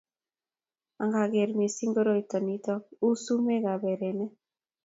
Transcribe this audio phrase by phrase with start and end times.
[1.03, 2.73] ang'er msing' koroito nito
[3.05, 4.25] uu sumukab erene.